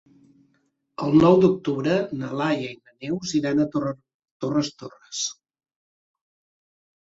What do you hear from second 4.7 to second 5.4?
Torres.